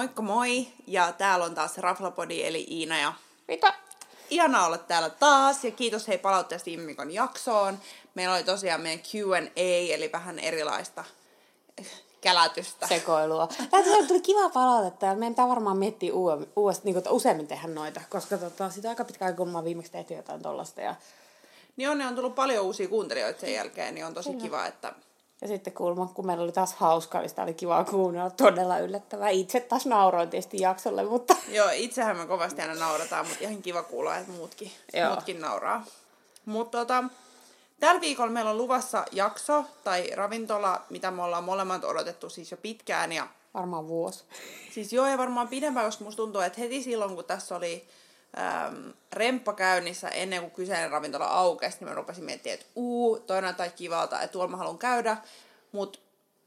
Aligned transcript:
Moikka 0.00 0.22
moi! 0.22 0.66
Ja 0.86 1.12
täällä 1.12 1.44
on 1.44 1.54
taas 1.54 1.78
Raflapodi 1.78 2.42
eli 2.42 2.66
Iina 2.70 2.98
ja 3.00 3.12
Mitä? 3.48 3.74
Ihana 4.30 4.66
olla 4.66 4.78
täällä 4.78 5.10
taas 5.10 5.64
ja 5.64 5.70
kiitos 5.70 6.08
hei 6.08 6.18
palautteesta 6.18 6.66
viime 6.66 6.86
viikon 6.86 7.14
jaksoon. 7.14 7.78
Meillä 8.14 8.34
oli 8.34 8.44
tosiaan 8.44 8.80
meidän 8.80 9.04
Q&A 9.04 9.94
eli 9.94 10.12
vähän 10.12 10.38
erilaista 10.38 11.04
kälätystä. 12.20 12.86
Sekoilua. 12.86 13.48
Että 13.62 14.06
tuli 14.08 14.20
kiva 14.20 14.48
palautetta 14.48 15.06
ja 15.06 15.14
meidän 15.14 15.32
pitää 15.32 15.48
varmaan 15.48 15.76
miettiä 15.76 16.12
uudestaan, 16.14 16.84
niin 16.84 17.02
kuin, 17.02 17.14
useammin 17.14 17.46
tehdä 17.46 17.68
noita, 17.68 18.00
koska 18.10 18.38
tota, 18.38 18.70
sitä 18.70 18.88
aika 18.88 19.04
pitkä 19.04 19.24
aika, 19.24 19.36
kun 19.36 19.48
mä 19.48 19.64
viimeksi 19.64 19.92
tehty 19.92 20.14
jotain 20.14 20.42
tollasta. 20.42 20.80
Ja... 20.80 20.94
Niin 21.76 21.90
on, 21.90 21.98
ne 21.98 22.06
on 22.06 22.14
tullut 22.14 22.34
paljon 22.34 22.64
uusia 22.64 22.88
kuuntelijoita 22.88 23.40
sen 23.40 23.54
jälkeen, 23.54 23.94
niin 23.94 24.06
on 24.06 24.14
tosi 24.14 24.30
Kyllä. 24.30 24.42
kiva, 24.42 24.66
että 24.66 24.92
ja 25.42 25.48
sitten 25.48 25.72
kuulemma, 25.72 26.10
kun 26.14 26.26
meillä 26.26 26.44
oli 26.44 26.52
taas 26.52 26.74
hauskaa, 26.74 27.20
niin 27.20 27.28
sitä 27.28 27.42
oli 27.42 27.54
kiva 27.54 27.84
kuunnella, 27.84 28.30
todella 28.30 28.78
yllättävää. 28.78 29.28
Itse 29.28 29.60
taas 29.60 29.86
nauroin 29.86 30.30
tietysti 30.30 30.60
jaksolle, 30.60 31.04
mutta... 31.04 31.36
Joo, 31.48 31.68
itsehän 31.72 32.16
me 32.16 32.26
kovasti 32.26 32.62
aina 32.62 32.74
naurataan, 32.74 33.26
mutta 33.26 33.44
ihan 33.44 33.62
kiva 33.62 33.82
kuulla, 33.82 34.16
että 34.16 34.32
muutkin, 34.32 34.70
muutkin 35.08 35.40
nauraa. 35.40 35.84
Mutta 36.44 36.78
tota, 36.78 37.04
tällä 37.80 38.00
viikolla 38.00 38.32
meillä 38.32 38.50
on 38.50 38.58
luvassa 38.58 39.04
jakso 39.12 39.64
tai 39.84 40.10
ravintola, 40.14 40.82
mitä 40.90 41.10
me 41.10 41.22
ollaan 41.22 41.44
molemmat 41.44 41.84
odotettu 41.84 42.30
siis 42.30 42.50
jo 42.50 42.56
pitkään. 42.56 43.12
Ja... 43.12 43.26
Varmaan 43.54 43.88
vuosi. 43.88 44.24
Siis 44.72 44.92
joo, 44.92 45.06
ja 45.06 45.18
varmaan 45.18 45.48
pidempään, 45.48 45.86
koska 45.86 46.04
musta 46.04 46.16
tuntuu, 46.16 46.40
että 46.40 46.60
heti 46.60 46.82
silloin, 46.82 47.14
kun 47.14 47.24
tässä 47.24 47.56
oli 47.56 47.88
äm, 48.38 48.92
remppa 49.12 49.52
käynnissä 49.52 50.08
ennen 50.08 50.40
kuin 50.40 50.50
kyseinen 50.50 50.90
ravintola 50.90 51.26
aukesi, 51.26 51.76
niin 51.80 51.88
mä 51.88 51.94
rupesin 51.94 52.24
miettimään, 52.24 52.54
että 52.60 52.72
uu, 52.74 53.18
toi 53.18 53.42
näyttää 53.42 53.68
kivalta, 53.68 54.20
että 54.20 54.32
tuolla 54.32 54.50
mä 54.50 54.56
haluan 54.56 54.78
käydä, 54.78 55.16
mutta 55.72 55.98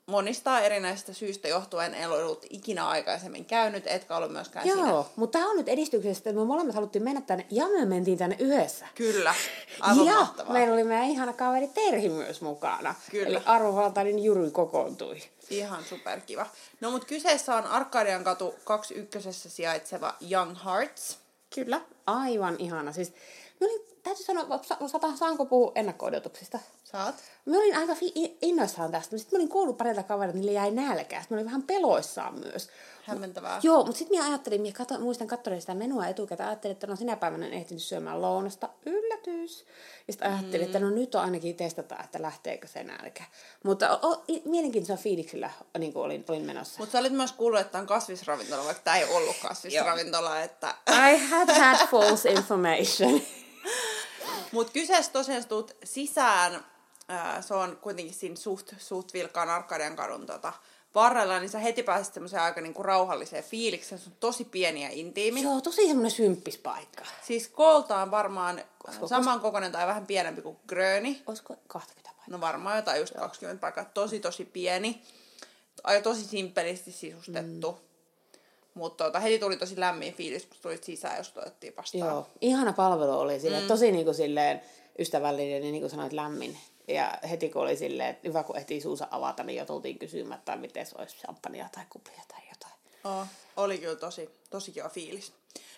monista 0.06 0.60
erinäisistä 0.60 1.14
syistä 1.14 1.48
johtuen 1.48 1.94
en 1.94 2.10
ollut 2.10 2.46
ikinä 2.50 2.88
aikaisemmin 2.88 3.46
käynyt, 3.46 3.88
etkä 3.88 4.18
ollut 4.18 4.32
myöskään 4.32 4.68
Joo, 4.68 4.78
siinä. 4.78 5.04
mutta 5.16 5.40
tämä 5.40 5.50
on 5.52 5.58
nyt 5.58 5.70
edistyksestä, 5.70 6.30
että 6.30 6.40
me 6.40 6.46
molemmat 6.46 6.76
haluttiin 6.76 7.04
mennä 7.04 7.22
tänne 7.22 7.46
ja 7.52 7.68
me 7.68 7.86
mentiin 7.86 8.18
tänne 8.18 8.36
yhdessä. 8.40 8.88
Kyllä, 8.96 9.36
aivan 9.80 10.06
ja 10.06 10.14
mahtavaa. 10.14 10.54
meillä 10.54 10.74
oli 10.74 10.84
meidän 10.84 11.06
ihana 11.06 11.34
kaveri 11.34 11.68
Terhi 11.68 12.10
myös 12.10 12.42
mukana. 12.42 12.96
Kyllä. 13.12 13.28
Eli 13.28 13.42
arvovaltainen 13.46 14.24
jury 14.24 14.52
kokoontui. 14.52 15.18
Ihan 15.50 15.84
superkiva. 15.84 16.46
No 16.82 16.92
mutta 16.92 17.08
kyseessä 17.08 17.56
on 17.56 17.66
Arkadian 17.66 18.24
katu 18.24 18.56
21 18.64 19.50
sijaitseva 19.50 20.16
Young 20.32 20.56
Hearts. 20.66 21.23
Kyllä, 21.56 21.82
aivan 22.08 22.56
ihana. 22.60 22.92
Siis, 22.92 23.14
mä 23.62 23.68
olin, 23.68 23.82
täytyy 24.04 24.26
sanoa, 24.26 24.60
sa- 24.64 25.16
saanko 25.18 25.46
puhua 25.46 25.72
ennakko-odotuksista? 25.76 26.60
Saat. 26.94 27.16
Mä 27.46 27.58
olin 27.58 27.78
aika 27.78 27.94
innoissaan 28.42 28.92
tästä. 28.92 29.18
Sitten 29.18 29.38
mä 29.38 29.42
olin 29.42 29.50
kuullut 29.50 29.78
parilta 29.78 30.04
kaverilta, 30.04 30.38
niille 30.38 30.52
jäi 30.52 30.72
nälkää. 30.72 31.22
Sitten 31.22 31.36
mä 31.36 31.40
olin 31.40 31.46
vähän 31.46 31.64
peloissaan 31.64 32.40
myös. 32.40 32.70
Hämmentävää. 33.04 33.60
Joo, 33.64 33.86
mutta 33.86 34.00
sitten 34.00 34.18
mä 34.18 34.26
ajattelin, 34.26 34.62
mä 34.62 34.68
kato, 34.72 35.00
muistan 35.00 35.28
katsoin 35.28 35.62
sitä 35.62 35.76
menua 35.76 36.08
etukäteen, 36.08 36.50
ajattelin, 36.50 36.74
että 36.74 36.88
no 36.88 36.96
sinä 36.96 37.16
päivänä 37.16 37.48
en 37.48 37.54
ehtinyt 37.54 37.84
syömään 37.84 38.22
lounasta. 38.22 38.70
Yllätys. 38.86 39.66
Ja 40.08 40.14
sitten 40.14 40.32
ajattelin, 40.32 40.62
mm. 40.62 40.66
että 40.66 40.80
no 40.80 40.90
nyt 40.90 41.16
on 41.16 41.22
ainakin 41.22 41.56
testata, 41.56 41.96
että 42.04 42.22
lähteekö 42.22 42.68
se 42.68 42.84
nälkä. 42.84 43.24
Mutta 43.64 44.00
o, 44.02 44.12
o, 44.12 44.24
mielenkiintoisella 44.46 45.02
fiiliksellä 45.02 45.50
niin 45.78 45.94
kuin 45.94 46.06
olin, 46.06 46.26
olin 46.30 46.46
menossa. 46.46 46.80
Mutta 46.80 46.92
sä 46.92 47.00
olit 47.00 47.14
myös 47.14 47.32
kuullut, 47.32 47.60
että 47.60 47.78
on 47.78 47.88
kasvisravintola, 47.88 48.66
vaikka 48.66 48.84
tämä 48.84 48.98
ei 48.98 49.06
ollut 49.06 49.36
kasvisravintola. 49.42 50.42
että... 50.42 50.76
I 50.90 51.18
had 51.18 51.50
had 51.60 51.88
false 51.88 52.32
information. 52.32 53.22
Mutta 54.52 54.74
kyseessä 54.74 55.12
tosiaan 55.12 55.46
tuut 55.46 55.76
sisään, 55.84 56.66
ää, 57.08 57.42
se 57.42 57.54
on 57.54 57.78
kuitenkin 57.82 58.14
siinä 58.14 58.36
suht, 58.36 58.74
suht 58.78 59.14
vilkkaan 59.14 59.50
Arkadian 59.50 59.96
kadun 59.96 60.26
tota, 60.26 60.54
varrella, 60.96 61.40
niin 61.40 61.50
sä 61.50 61.60
heti 61.60 61.84
pääsit 61.84 62.14
semmoiseen 62.14 62.42
aika 62.42 62.62
niinku 62.62 62.84
rauhalliseen 62.84 63.44
fiilikseen. 63.44 64.02
Se 64.02 64.10
on 64.10 64.16
tosi 64.20 64.46
pieni 64.46 64.84
ja 64.84 64.90
intiimi. 64.92 65.42
Joo, 65.42 65.62
tosi 65.62 65.88
semmoinen 65.88 66.12
symppis 66.12 66.58
paikka. 66.58 67.06
Siis 67.28 67.48
kooltaan 67.48 68.12
varmaan 68.12 68.64
Olisiko, 68.88 69.08
saman 69.08 69.40
kokoinen 69.40 69.72
tai 69.72 69.88
vähän 69.88 70.06
pienempi 70.08 70.42
kuin 70.42 70.58
Gröni. 70.68 71.22
Olisiko 71.28 71.56
20 71.68 72.10
paikkaa? 72.10 72.26
No 72.28 72.42
varmaan 72.42 72.76
jotain 72.76 73.00
just 73.00 73.14
Joo. 73.16 73.24
20 73.24 73.62
paikkaa. 73.62 73.86
Tosi 73.86 74.20
tosi 74.20 74.46
pieni. 74.46 75.02
Ai 75.84 76.02
tosi 76.02 76.26
simpelisti 76.26 76.92
sisustettu. 76.92 77.72
Mm. 77.72 77.78
Mutta 78.74 79.04
tota, 79.04 79.20
heti 79.20 79.40
tuli 79.40 79.58
tosi 79.58 79.80
lämmin 79.80 80.14
fiilis, 80.14 80.46
kun 80.46 80.58
tulit 80.62 80.84
sisään, 80.84 81.18
jos 81.18 81.34
otettiin 81.36 81.74
vastaan. 81.78 82.08
Joo, 82.08 82.28
ihana 82.42 82.74
palvelu 82.74 83.20
oli 83.20 83.40
sille, 83.40 83.62
mm. 83.62 83.68
tosi 83.68 83.92
niin 83.92 84.06
kuin 84.06 84.16
silleen 84.16 84.62
ystävällinen, 85.00 85.62
niin, 85.62 85.72
niin 85.72 85.82
kuin 85.82 85.90
sanoit, 85.90 86.14
lämmin. 86.14 86.58
Ja 86.88 87.18
heti 87.30 87.50
kun 87.50 87.62
oli 87.62 87.76
silleen, 87.76 88.10
että 88.10 88.28
hyvä 88.28 88.44
kun 88.44 88.58
ehtii 88.58 88.82
suusa 88.82 89.08
avata, 89.12 89.44
niin 89.44 89.58
jo 89.60 89.66
tultiin 89.66 90.00
kysymättä, 90.00 90.56
miten 90.56 90.86
se 90.86 90.96
olisi 90.98 91.18
champagnea 91.18 91.70
tai 91.72 91.84
kupia 91.90 92.22
tai 92.28 92.40
jotain. 92.50 92.74
Oh, 93.04 93.28
oli 93.58 93.78
kyllä 93.78 93.96
tosi, 93.96 94.30
tosi 94.50 94.72
kiva 94.72 94.90
fiilis. 94.90 95.34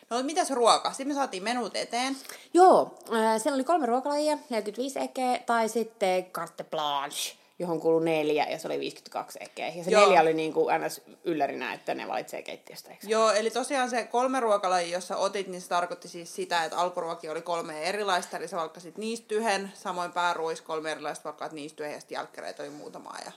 No 0.09 0.23
mitäs 0.23 0.51
ruoka? 0.51 0.89
Sitten 0.89 1.07
me 1.07 1.13
saatiin 1.13 1.44
menut 1.44 1.75
eteen. 1.75 2.17
Joo, 2.53 2.99
äh, 3.13 3.41
siellä 3.41 3.55
oli 3.55 3.63
kolme 3.63 3.85
ruokalajia, 3.85 4.38
45 4.49 4.99
ekeä, 4.99 5.39
tai 5.45 5.69
sitten 5.69 6.25
carte 6.25 6.63
blanche 6.63 7.44
johon 7.59 7.79
kuului 7.79 8.05
neljä, 8.05 8.45
ja 8.49 8.59
se 8.59 8.67
oli 8.67 8.79
52 8.79 9.39
ekeä. 9.41 9.67
Ja 9.67 9.83
se 9.83 9.91
Joo. 9.91 10.01
neljä 10.01 10.21
oli 10.21 10.33
niin 10.33 10.53
kuin 10.53 10.81
ns. 10.81 11.01
yllärinä, 11.23 11.73
että 11.73 11.95
ne 11.95 12.07
valitsee 12.07 12.41
keittiöstä. 12.41 12.91
Eikö? 12.91 13.07
Joo, 13.07 13.31
eli 13.31 13.51
tosiaan 13.51 13.89
se 13.89 14.03
kolme 14.03 14.39
ruokalaji, 14.39 14.91
jossa 14.91 15.17
otit, 15.17 15.47
niin 15.47 15.61
se 15.61 15.69
tarkoitti 15.69 16.07
siis 16.07 16.35
sitä, 16.35 16.63
että 16.63 16.77
alkuruoki 16.77 17.29
oli 17.29 17.41
kolme 17.41 17.83
erilaista, 17.83 18.38
eli 18.38 18.47
sä 18.47 18.57
valkkasit 18.57 18.97
niistä 18.97 19.35
yhden, 19.35 19.71
samoin 19.73 20.11
pääruis 20.11 20.61
kolme 20.61 20.91
erilaista, 20.91 21.23
valkkaat 21.23 21.51
niistä 21.51 21.83
yhden, 21.83 21.94
ja 21.94 21.99
sitten 21.99 22.15
jälkkäreitä 22.15 22.63
oli 22.63 22.69
muutama. 22.69 23.15
Ja 23.25 23.31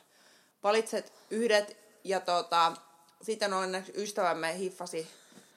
valitset 0.62 1.12
yhdet, 1.30 1.76
ja 2.04 2.20
tota, 2.20 2.72
sitten 3.22 3.52
onneksi 3.52 3.92
ystävämme 3.96 4.58
hiffasi 4.58 5.08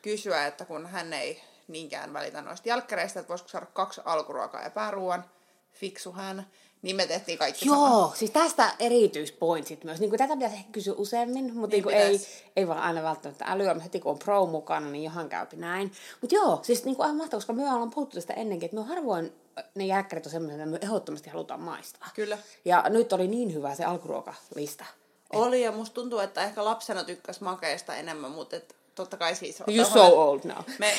kysyä, 0.01 0.45
että 0.47 0.65
kun 0.65 0.87
hän 0.87 1.13
ei 1.13 1.41
niinkään 1.67 2.13
välitä 2.13 2.41
noista 2.41 2.69
jälkkäreistä, 2.69 3.19
että 3.19 3.29
voisiko 3.29 3.49
saada 3.49 3.65
kaksi 3.65 4.01
alkuruokaa 4.05 4.61
ja 4.61 4.69
pääruoan, 4.69 5.25
fiksu 5.73 6.11
hän, 6.11 6.47
niin 6.81 6.95
me 6.95 7.07
tehtiin 7.07 7.37
kaikki 7.37 7.67
Joo, 7.67 7.75
sama. 7.75 8.15
siis 8.15 8.31
tästä 8.31 8.73
erityispointsit 8.79 9.83
myös. 9.83 9.99
Niin 9.99 10.09
kuin 10.09 10.17
tätä 10.17 10.33
pitäisi 10.33 10.55
ehkä 10.55 10.71
kysyä 10.71 10.93
useammin, 10.93 11.55
mutta 11.55 11.75
niin 11.75 11.85
niin 11.85 11.97
ei, 11.97 12.19
ei 12.55 12.67
vaan 12.67 12.79
aina 12.79 13.03
välttämättä 13.03 13.45
älyä, 13.47 13.73
mutta 13.73 13.83
heti 13.83 13.99
kun 13.99 14.11
on 14.11 14.19
pro 14.19 14.45
mukana, 14.45 14.89
niin 14.89 15.03
johan 15.03 15.29
käypi 15.29 15.55
näin. 15.55 15.91
Mutta 16.21 16.35
joo, 16.35 16.59
siis 16.61 16.85
niin 16.85 16.95
kuin 16.95 17.05
aivan 17.05 17.17
mahtavaa, 17.17 17.37
koska 17.37 17.53
me 17.53 17.73
ollaan 17.73 17.91
puhuttu 17.91 18.15
tästä 18.15 18.33
ennenkin, 18.33 18.65
että 18.65 18.77
me 18.77 18.83
harvoin 18.83 19.33
ne 19.75 19.85
jälkkärit 19.85 20.25
on 20.25 20.31
sellaisia, 20.31 20.63
että 20.63 20.71
me 20.71 20.79
ehdottomasti 20.81 21.29
halutaan 21.29 21.59
maistaa. 21.59 22.09
Kyllä. 22.15 22.37
Ja 22.65 22.85
nyt 22.89 23.13
oli 23.13 23.27
niin 23.27 23.53
hyvä 23.53 23.75
se 23.75 23.83
alkuruokalista. 23.83 24.85
Oli, 25.33 25.61
ja 25.61 25.71
musta 25.71 25.93
tuntuu, 25.93 26.19
että 26.19 26.43
ehkä 26.43 26.65
lapsena 26.65 27.03
tykkäs 27.03 27.41
makeista 27.41 27.95
enemmän, 27.95 28.31
mutta 28.31 28.55
et, 28.55 28.75
totta 28.95 29.17
kai 29.17 29.35
siis... 29.35 29.59
You're 29.59 29.93
so 29.93 30.29
old 30.29 30.39
now. 30.43 30.57
Me, 30.79 30.93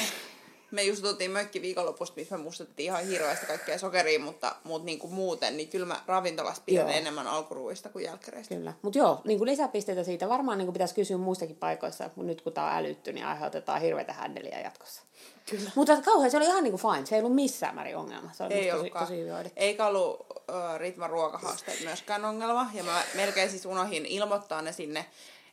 me 0.72 0.82
just 0.82 1.02
tultiin 1.02 1.30
mökki 1.30 1.62
viikonlopusta, 1.62 2.16
missä 2.16 2.36
me 2.36 2.42
mustettiin 2.42 2.84
ihan 2.84 3.06
hirveästi 3.06 3.46
kaikkea 3.46 3.78
sokeria, 3.78 4.20
mutta, 4.20 4.56
mutta 4.64 4.86
niin 4.86 4.98
kuin 4.98 5.12
muuten, 5.12 5.56
niin 5.56 5.68
kyllä 5.68 5.86
mä 5.86 6.00
ravintolassa 6.06 6.62
pidän 6.66 6.88
joo. 6.88 6.96
enemmän 6.96 7.26
alkuruista 7.26 7.88
kuin 7.88 8.04
jälkkäreistä. 8.04 8.54
Kyllä, 8.54 8.72
mutta 8.82 8.98
joo, 8.98 9.20
niin 9.24 9.38
kuin 9.38 9.48
lisäpisteitä 9.48 10.04
siitä 10.04 10.28
varmaan 10.28 10.58
niin 10.58 10.66
kuin 10.66 10.72
pitäisi 10.72 10.94
kysyä 10.94 11.16
muistakin 11.16 11.56
paikoissa, 11.56 12.04
mutta 12.04 12.22
nyt 12.22 12.42
kun 12.42 12.52
tämä 12.52 12.66
on 12.66 12.72
älytty, 12.72 13.12
niin 13.12 13.26
aiheutetaan 13.26 13.80
hirveitä 13.80 14.12
händeliä 14.12 14.60
jatkossa. 14.60 15.02
Kyllä. 15.50 15.70
Mutta 15.74 16.02
kauhean, 16.02 16.30
se 16.30 16.36
oli 16.36 16.44
ihan 16.44 16.64
niin 16.64 16.78
kuin 16.78 16.94
fine, 16.94 17.06
se 17.06 17.14
ei 17.14 17.20
ollut 17.20 17.34
missään 17.34 17.74
määrin 17.74 17.96
ongelma. 17.96 18.30
Se 18.32 18.44
oli 18.44 18.54
ei 18.54 18.70
tosi, 18.70 18.90
tosi 18.90 19.18
hyvin 19.18 19.32
hoidettu. 19.32 19.60
Eikä 19.60 19.86
ollut 19.86 20.20
uh, 20.20 20.78
ritman 20.78 21.10
ruokahaasteet 21.10 21.80
myöskään 21.84 22.24
ongelma, 22.24 22.70
ja 22.74 22.84
mä 22.84 23.02
melkein 23.14 23.50
siis 23.50 23.66
unohin 23.66 24.06
ilmoittaa 24.06 24.62
ne 24.62 24.72
sinne, 24.72 25.06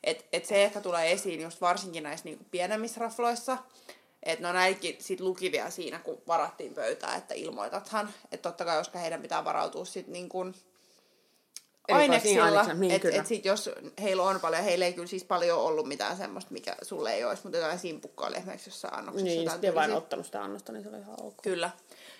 että 0.03 0.23
et 0.33 0.45
se 0.45 0.63
ehkä 0.63 0.81
tulee 0.81 1.11
esiin 1.11 1.41
just 1.41 1.61
varsinkin 1.61 2.03
näissä 2.03 2.25
niin 2.25 2.37
kuin 2.37 2.47
pienemmissä 2.51 2.99
rafloissa, 2.99 3.57
että 4.23 4.47
no 4.47 4.53
näikin 4.53 4.95
sit 4.99 5.19
luki 5.19 5.51
vielä 5.51 5.69
siinä, 5.69 5.99
kun 5.99 6.21
varattiin 6.27 6.73
pöytää, 6.73 7.15
että 7.15 7.33
ilmoitathan. 7.33 8.13
Että 8.31 8.49
totta 8.49 8.65
kai, 8.65 8.77
koska 8.77 8.99
heidän 8.99 9.21
pitää 9.21 9.45
varautua 9.45 9.85
sitten 9.85 10.13
niin 10.13 10.29
kuin 10.29 10.55
aineksilla. 11.91 12.73
Niin, 12.73 12.91
että 12.91 13.09
et 13.11 13.27
sit 13.27 13.45
jos 13.45 13.69
heillä 14.01 14.23
on 14.23 14.39
paljon, 14.39 14.63
heillä 14.63 14.85
ei 14.85 14.93
kyllä 14.93 15.07
siis 15.07 15.23
paljon 15.23 15.59
ollut 15.59 15.87
mitään 15.87 16.17
semmoista, 16.17 16.53
mikä 16.53 16.75
sulle 16.81 17.13
ei 17.13 17.23
olisi, 17.23 17.43
mutta 17.43 17.57
jotain 17.57 17.79
simpukkaa 17.79 18.27
oli 18.27 18.37
esimerkiksi 18.37 18.69
jossain 18.69 18.93
annoksessa. 18.93 19.25
Niin, 19.25 19.51
sitten 19.51 19.75
vain 19.75 19.93
ottanut 19.93 20.25
sitä 20.25 20.43
annosta, 20.43 20.71
niin 20.71 20.83
se 20.83 20.89
oli 20.89 20.97
ihan 20.97 21.15
ok. 21.21 21.41
Kyllä. 21.41 21.69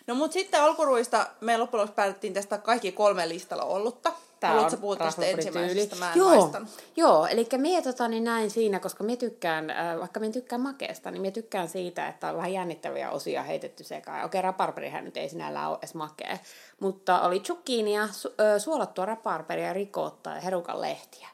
No 0.08 0.16
mutta 0.16 0.34
sitten 0.34 0.62
alkuruista 0.62 1.28
me 1.42 1.58
loppujen 1.58 1.82
lopuksi 1.82 1.96
päätettiin 1.96 2.34
tästä 2.34 2.58
kaikki 2.58 2.92
kolme 2.92 3.30
listalla 3.30 3.64
ollutta. 3.64 4.14
Tää 4.40 4.50
Haluatko 4.50 4.76
on 4.76 4.82
puhua 4.82 4.96
tästä 4.96 5.26
ensimmäisestä? 5.26 5.96
Mä 5.96 6.12
en 6.12 6.18
joo, 6.18 6.52
joo, 6.96 7.26
eli 7.26 7.48
me 7.58 7.82
tota, 7.82 8.08
niin 8.08 8.24
näin 8.24 8.52
siinä, 8.52 8.80
koska 8.80 9.04
me 9.04 9.16
tykkään, 9.16 9.70
äh, 9.70 10.00
vaikka 10.00 10.20
me 10.20 10.30
tykkään 10.30 10.62
makeesta, 10.62 11.12
niin 11.12 11.22
me 11.22 11.32
tykkään 11.32 11.70
siitä, 11.70 12.08
että 12.08 12.30
on 12.30 12.38
vähän 12.38 12.54
jännittäviä 12.54 13.12
osia 13.12 13.44
heitetty 13.44 13.84
sekaan. 13.84 14.26
Okei, 14.26 14.42
raparperihän 14.42 15.06
nyt 15.06 15.18
ei 15.18 15.30
sinällään 15.30 15.70
ole 15.70 15.78
edes 15.78 15.94
makea, 15.94 16.38
mutta 16.80 17.22
oli 17.22 17.40
zucchinia, 17.40 18.06
su- 18.06 18.34
äh, 18.42 18.62
suolattua 18.62 19.06
raparperia, 19.06 19.74
rikoottaa 19.74 20.36
ja 20.36 20.42
herukan 20.42 20.82
lehtiä. 20.82 21.28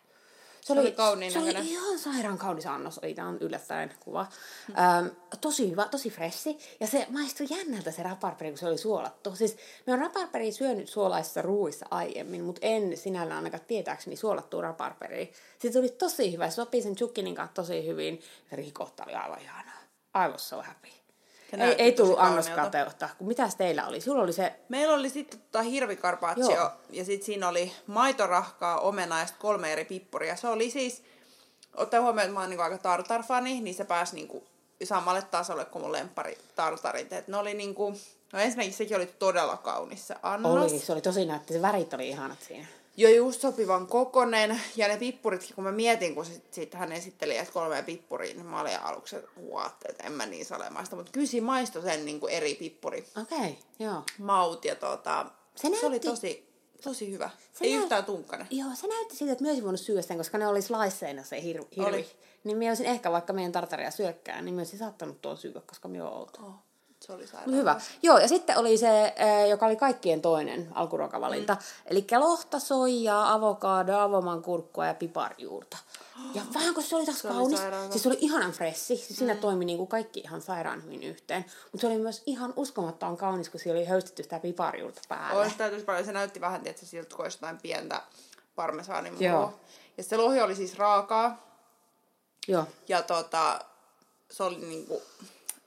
Se 0.66 0.74
oli 0.74 0.92
kauniin 0.92 1.32
se 1.32 1.40
oli 1.40 1.48
näköinen. 1.48 1.72
ihan 1.72 2.00
sairaan 2.00 2.38
kaunis 2.38 2.66
annos, 2.66 2.98
oli 2.98 3.14
tämä 3.14 3.28
on 3.28 3.38
yllättäen 3.40 3.94
kuva. 4.00 4.28
Mm. 4.68 4.76
Ähm, 4.78 5.08
tosi 5.42 5.72
hyvä, 5.72 5.88
tosi 5.92 6.10
fressi. 6.10 6.58
Ja 6.80 6.88
se 6.88 7.08
maistui 7.10 7.48
jännältä 7.50 7.92
se 7.92 8.04
raparperi, 8.04 8.50
kun 8.52 8.58
se 8.58 8.68
oli 8.68 8.78
suolattu. 8.78 9.36
Siis 9.36 9.58
me 9.88 9.94
on 9.94 10.00
raparperi 10.00 10.52
syönyt 10.52 10.90
suolaisissa 10.90 11.42
ruuissa 11.42 11.86
aiemmin, 11.92 12.44
mutta 12.44 12.60
en 12.64 12.98
sinällään 12.98 13.38
ainakaan 13.38 13.66
tietääkseni 13.68 14.16
suolattua 14.16 14.62
raparperia. 14.62 15.26
Sitten 15.52 15.74
se 15.74 15.80
oli 15.80 15.90
tosi 15.90 16.32
hyvä, 16.34 16.50
se 16.50 16.56
sopii 16.56 16.82
sen 16.82 16.96
chukkinin 16.96 17.36
kanssa 17.36 17.56
tosi 17.56 17.88
hyvin. 17.88 18.22
Ja 18.52 18.58
rikotta 18.58 19.04
oli 19.04 19.14
aivan 19.14 19.42
ihanaa. 19.42 19.80
I 20.28 20.32
was 20.32 20.50
so 20.50 20.62
happy. 20.62 21.05
Ei, 21.54 21.76
ei 21.78 21.92
tullut 21.92 22.20
annoskateutta. 22.20 23.10
Mitäs 23.20 23.56
teillä 23.56 23.88
oli? 23.88 24.02
Sulla 24.02 24.24
oli 24.24 24.34
se 24.34 24.54
Meillä 24.70 24.94
oli 24.94 25.10
sitten 25.10 25.40
tota 25.40 25.62
hirvikarpaccio 25.62 26.56
Joo. 26.56 26.72
ja 26.90 27.06
sitten 27.06 27.26
siinä 27.26 27.48
oli 27.48 27.72
maitorahkaa, 27.88 28.80
omenaa 28.80 29.20
ja 29.20 29.28
kolme 29.40 29.74
eri 29.74 29.86
pippuria. 29.86 30.36
Se 30.36 30.48
oli 30.48 30.70
siis, 30.70 31.04
ottaa 31.76 32.02
huomioon, 32.02 32.26
että 32.26 32.34
mä 32.34 32.40
oon 32.40 32.50
niinku 32.50 32.64
aika 32.64 32.78
tartar-fani, 32.78 33.62
niin 33.62 33.76
se 33.76 33.86
pääsi 33.86 34.16
niinku 34.16 34.44
samalle 34.84 35.22
tasolle 35.22 35.66
kuin 35.66 35.82
mun 35.82 35.92
lemppari 35.92 36.38
tartarit. 36.56 37.14
Et 37.14 37.28
ne 37.28 37.38
oli 37.38 37.54
niinku, 37.54 37.94
no 38.34 38.40
ensinnäkin 38.40 38.74
sekin 38.74 38.98
oli 38.98 39.06
todella 39.06 39.58
kaunis 39.58 40.08
se 40.08 40.16
annos. 40.24 40.72
oli, 40.72 40.80
se 40.80 40.92
oli 40.92 41.02
tosi 41.02 41.26
näytti, 41.26 41.54
se 41.54 41.62
värit 41.62 41.94
oli 41.94 42.10
ihanat 42.10 42.42
siinä. 42.42 42.68
Jo 42.98 43.10
just 43.10 43.42
sopivan 43.42 43.88
kokonen. 43.88 44.62
Ja 44.76 44.88
ne 44.88 44.98
pippuritkin, 44.98 45.56
kun 45.56 45.64
mä 45.64 45.72
mietin, 45.72 46.16
kun 46.16 46.26
sit, 46.26 46.54
sit 46.54 46.74
hän 46.74 46.92
esitteli, 46.92 47.38
että 47.38 47.54
kolme 47.54 47.84
pippuria, 47.84 48.34
niin 48.34 48.46
mä 48.46 48.62
olin 48.62 48.80
aluksi, 48.80 49.16
että 49.16 49.30
what, 49.52 49.76
että 49.90 50.04
en 50.04 50.12
mä 50.12 50.26
niin 50.26 50.46
salemaista. 50.46 50.96
Mutta 50.96 51.12
kyllä 51.12 51.28
siinä 51.28 51.46
maistui 51.46 51.82
sen 51.82 52.06
niin 52.06 52.20
kuin 52.20 52.34
eri 52.34 52.56
pippuri 52.56 53.06
Okei, 53.22 53.38
okay, 53.38 53.54
joo. 53.80 54.04
maut 54.20 54.66
ja 54.66 54.76
tota, 54.76 55.26
Se 55.56 55.70
se, 55.70 55.80
se 55.80 55.86
oli 55.86 56.00
tosi, 56.00 56.50
tosi 56.84 57.12
hyvä. 57.12 57.30
Se 57.54 57.66
Ei 57.66 57.72
näyt- 57.72 57.82
yhtään 57.84 58.06
tunkkainen. 58.06 58.48
Joo, 58.52 58.70
se 58.74 58.88
näytti 58.88 59.16
siltä, 59.16 59.32
että 59.32 59.44
myös 59.44 59.64
voinut 59.64 59.80
syödä 59.80 60.02
sen, 60.02 60.18
koska 60.18 60.38
ne 60.38 60.48
oli 60.48 60.62
sliceina 60.62 61.24
se 61.24 61.36
hir- 61.40 61.42
hirvi. 61.76 61.90
Oli. 61.90 62.08
Niin 62.44 62.58
mä 62.58 62.64
olisin 62.68 62.86
ehkä 62.86 63.12
vaikka 63.12 63.34
meidän 63.34 63.52
tartaria 63.52 63.92
syökkään, 63.92 64.46
niin 64.46 64.56
mä 64.56 64.60
olisin 64.62 64.80
saattanut 64.80 65.22
tuon 65.22 65.38
syödä, 65.38 65.62
koska 65.62 65.88
me 65.88 66.04
on 66.04 66.14
oltu. 66.14 66.40
Oh, 66.46 66.54
se 67.06 67.14
oli 67.14 67.28
sairaan. 67.28 67.52
Hyvä. 67.56 67.82
Joo, 68.04 68.18
ja 68.18 68.28
sitten 68.28 68.58
oli 68.58 68.78
se, 68.78 69.16
joka 69.50 69.66
oli 69.66 69.76
kaikkien 69.76 70.22
toinen 70.22 70.68
alkuruokavalinta. 70.74 71.54
Mm. 71.54 71.60
Eli 71.86 72.06
lohta, 72.18 72.60
soijaa, 72.60 73.34
avokadoa, 73.34 74.04
avoman 74.04 74.42
kurkkua 74.42 74.86
ja 74.86 74.94
piparjuurta. 74.94 75.78
Ja 76.34 76.42
vähän 76.54 76.74
kun 76.74 76.84
se 76.84 76.96
oli 76.96 77.06
taas 77.06 77.20
Se 77.20 77.28
oli 77.28 77.36
kaunis. 77.38 77.62
hyvä. 77.62 77.90
siis 77.90 78.04
se 78.04 78.10
oli 78.10 78.18
ihanan 78.22 78.52
fressi. 78.52 78.98
Siis 78.98 79.18
siinä 79.18 79.36
toimi 79.36 79.66
niinku 79.66 79.86
kaikki 79.86 80.20
ihan 80.20 80.42
sairaan 80.42 80.84
hyvin 80.84 81.04
yhteen. 81.04 81.46
Mutta 81.72 81.82
se 81.82 81.88
oli 81.88 81.98
myös 81.98 82.24
ihan 82.26 82.54
uskomattoman 82.56 83.18
kaunis, 83.18 83.50
kun 83.50 83.60
siellä 83.60 83.80
oli 83.80 83.88
höystetty 83.88 84.24
sitä 84.24 84.40
piparjuurta 84.40 85.02
päälle. 85.10 85.42
Oli 85.42 85.50
sitä 85.50 85.70
tosi 85.70 85.86
paljon. 85.86 86.06
Se 86.06 86.12
näytti 86.12 86.42
vähän, 86.42 86.62
että 86.66 86.86
siltä 86.86 87.16
kuin 87.16 87.24
olisi 87.24 87.38
jotain 87.38 87.58
pientä 87.62 88.02
parmesaanimua. 88.56 89.20
Joo. 89.22 89.54
Ja 89.98 90.04
se 90.04 90.18
lohi 90.18 90.42
oli 90.42 90.56
siis 90.56 90.78
raakaa. 90.78 91.46
Joo. 92.48 92.66
Ja 92.88 93.02
tota, 93.02 93.60
se 94.32 94.44
oli 94.44 94.58
niinku 94.58 95.02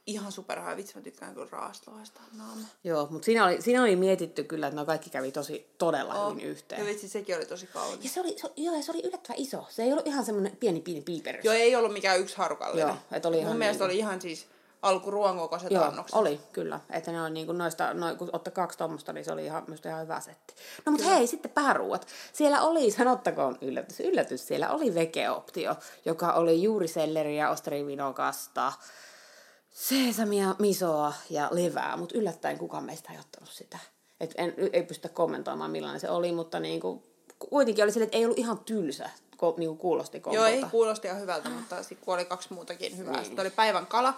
ihan 0.09 0.33
superhaa. 0.33 0.77
Vitsi, 0.77 0.97
mä 0.97 1.03
tykkään 1.03 1.35
kyllä 1.35 1.49
raasta 1.51 1.91
lohesta. 1.91 2.21
Naama. 2.39 2.67
Joo, 2.85 3.07
mutta 3.11 3.25
siinä 3.27 3.45
oli, 3.47 3.63
siinä 3.63 3.83
oli 3.83 3.97
mietitty 3.97 4.45
kyllä, 4.45 4.67
että 4.67 4.81
ne 4.81 4.87
kaikki 4.87 5.11
kävi 5.11 5.33
tosi 5.33 5.75
todella 5.79 6.15
oh. 6.15 6.31
hyvin 6.31 6.45
Ja 6.45 6.51
yhteen. 6.51 6.87
vitsi, 6.87 7.09
sekin 7.09 7.37
oli 7.37 7.47
tosi 7.47 7.67
kaunis. 7.67 8.05
Ja 8.05 8.11
se 8.11 8.21
oli, 8.21 8.39
se, 8.39 8.49
joo, 8.57 8.75
ja 8.77 8.83
se 8.83 8.93
oli 8.93 9.03
yllättävän 9.05 9.39
iso. 9.41 9.67
Se 9.69 9.83
ei 9.83 9.93
ollut 9.93 10.07
ihan 10.07 10.25
semmoinen 10.25 10.57
pieni 10.57 10.81
pieni 10.81 11.01
piiperys. 11.01 11.45
Joo, 11.45 11.55
ei 11.55 11.77
ollut 11.77 11.93
mikään 11.93 12.21
yksi 12.21 12.37
harukallinen. 12.37 12.89
Joo, 12.89 12.97
et 13.13 13.27
oli 13.27 13.39
ihan 13.39 13.49
Mun 13.51 13.59
mielestä 13.59 13.85
niinku- 13.85 13.93
oli 13.93 13.99
ihan 13.99 14.21
siis 14.21 14.47
alkuruoan 14.83 15.37
kokoiset 15.39 15.71
Joo, 15.71 15.85
annokset. 15.85 16.17
oli, 16.19 16.41
kyllä. 16.53 16.81
Että 16.91 17.13
ne 17.13 17.23
on 17.23 17.35
niinku 17.35 17.53
noista, 17.53 17.95
noin, 17.95 18.17
kun 18.17 18.31
ottaa 18.33 18.53
kaksi 18.53 18.79
tuommoista, 18.79 19.13
niin 19.13 19.25
se 19.25 19.33
oli 19.33 19.45
ihan, 19.45 19.63
minusta 19.67 19.89
ihan 19.89 20.03
hyvä 20.03 20.21
setti. 20.21 20.55
No 20.87 20.93
mutta 20.93 21.07
hei, 21.09 21.27
sitten 21.27 21.51
pääruuat. 21.51 22.07
Siellä 22.33 22.63
oli, 22.63 22.91
sanottakoon 22.91 23.59
yllätys, 23.61 24.01
yllätys, 24.01 24.47
siellä 24.47 24.71
oli 24.71 24.95
vegeoptio, 24.95 25.77
joka 26.05 26.33
oli 26.33 26.63
juuri 26.63 26.89
selleriä, 26.89 27.51
ostarivinokasta, 27.51 28.73
sesamia, 29.79 30.55
misoa 30.59 31.13
ja 31.31 31.49
levää, 31.53 31.97
mutta 31.97 32.19
yllättäen 32.19 32.59
kukaan 32.59 32.85
meistä 32.85 33.13
ei 33.13 33.19
ottanut 33.19 33.51
sitä. 33.51 33.79
Et 34.21 34.35
en, 34.37 34.55
ei 34.73 34.83
pystytä 34.83 35.09
kommentoimaan 35.09 35.71
millainen 35.71 36.01
se 36.01 36.11
oli, 36.11 36.33
mutta 36.33 36.61
niinku, 36.61 37.03
kuitenkin 37.51 37.85
oli 37.85 37.93
sille, 37.93 38.05
että 38.05 38.17
ei 38.17 38.25
ollut 38.25 38.39
ihan 38.39 38.59
tylsä, 38.59 39.11
ko, 39.37 39.55
niinku 39.57 39.77
kuulosti 39.77 40.19
Joo, 40.19 40.23
kombolta. 40.23 40.49
ei 40.49 40.63
kuulosti 40.71 41.09
ihan 41.09 41.21
hyvältä, 41.21 41.49
mutta 41.51 41.83
sitten 41.83 42.05
kun 42.05 42.15
oli 42.15 42.25
kaksi 42.25 42.53
muutakin 42.55 42.97
hyvää. 42.99 43.13
Niin. 43.13 43.25
Sitten 43.25 43.43
oli 43.43 43.51
päivän 43.51 43.87
kala. 43.87 44.15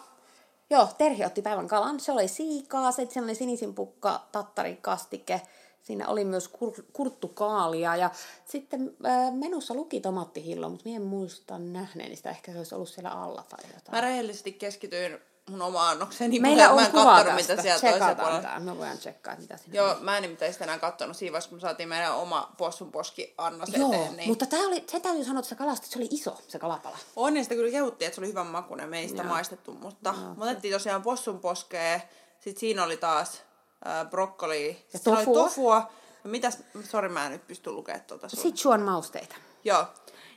Joo, 0.71 0.89
Terhi 0.99 1.25
otti 1.25 1.43
päivän 1.43 1.69
kalan. 1.69 2.01
Se 2.01 2.13
oli 2.13 2.29
siikaa, 2.29 2.93
sitten 2.93 3.13
siellä 3.13 3.27
oli 3.27 3.35
sinisinpukka, 3.35 4.27
tattarikastike. 4.33 5.41
Siinä 5.83 6.09
oli 6.09 6.25
myös 6.25 6.49
kur- 6.51 6.85
kurttukaalia 6.93 7.97
ja 7.97 8.11
sitten 8.45 8.97
äh, 9.07 9.35
menussa 9.35 9.75
luki 9.75 10.01
tomaattihillo, 10.01 10.69
mutta 10.69 10.85
minä 10.85 10.97
en 10.97 11.03
muista 11.03 11.59
nähneeni 11.59 12.17
sitä. 12.17 12.31
Ehkä 12.31 12.53
se 12.53 12.59
olisi 12.59 12.75
ollut 12.75 12.89
siellä 12.89 13.11
alla 13.11 13.45
tai 13.49 13.65
jotain. 13.75 13.91
Mä 13.97 14.01
rehellisesti 14.01 14.53
keskityin 14.53 15.19
mun 15.51 15.63
omaan 15.63 15.89
annokseni. 15.93 16.41
Meillä 16.41 16.65
mä 16.65 16.73
on 16.73 16.79
en 16.79 16.85
kattonut, 16.93 17.15
tästä. 17.17 17.35
mitä 17.35 17.55
toisella 17.55 17.77
Tsekataan 17.77 18.17
puolella. 18.17 18.43
tämä. 18.43 18.61
Me 18.61 18.79
voidaan 18.79 18.99
tsekkaa, 18.99 19.37
mitä 19.37 19.57
siinä 19.57 19.77
Joo, 19.77 19.91
oli. 19.93 20.01
mä 20.01 20.17
en 20.17 20.23
nimittäin 20.23 20.53
sitä 20.53 20.65
enää 20.65 20.79
kattonut 20.79 21.17
siinä 21.17 21.33
vaiheessa, 21.33 21.51
kun 21.51 21.57
me 21.59 21.61
saatiin 21.61 21.89
meidän 21.89 22.15
oma 22.17 22.55
possunposki 22.59 23.35
annos 23.39 23.69
Joo, 23.69 23.93
eteen. 23.93 24.17
Niin... 24.17 24.29
mutta 24.29 24.47
tämä 24.47 24.67
oli, 24.67 24.85
se 24.89 25.01
täytyy 25.01 25.25
sanoa, 25.25 25.39
että 25.39 25.49
se 25.49 25.55
kalasta, 25.55 25.87
se 25.87 25.99
oli 25.99 26.09
iso, 26.11 26.39
se 26.49 26.59
kalapala. 26.59 26.99
On, 27.17 27.37
ja 27.37 27.43
sitä 27.43 27.55
kyllä 27.55 27.71
kehuttiin, 27.71 28.07
että 28.07 28.15
se 28.15 28.21
oli 28.21 28.29
hyvän 28.29 28.47
makuinen. 28.47 28.89
Me 28.89 28.99
ei 28.99 29.09
sitä 29.09 29.23
Joo. 29.23 29.33
maistettu, 29.33 29.73
mutta 29.73 30.15
me 30.37 30.45
otettiin 30.45 30.75
tosiaan 30.75 31.03
possun 31.03 31.41
poskea. 31.41 32.01
Sitten 32.41 32.61
siinä 32.61 32.85
oli 32.85 32.97
taas 32.97 33.43
äh, 33.87 34.11
brokkoli. 34.11 34.87
Ja 34.93 34.99
Sitten 34.99 35.13
oli 35.13 35.25
tofua. 35.25 35.43
tofua. 35.45 35.91
No 36.25 36.31
mitäs, 36.31 36.59
sori 36.91 37.09
mä 37.09 37.27
en 37.27 37.33
nyt 37.33 37.47
pysty 37.47 37.71
lukemaan 37.71 38.05
tuota 38.07 38.29
sun. 38.29 38.43
Sichuan 38.43 38.81
mausteita. 38.83 39.35
Joo. 39.65 39.87